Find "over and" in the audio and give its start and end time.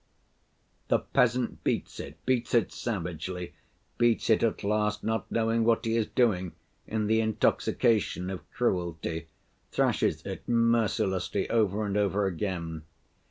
11.51-11.95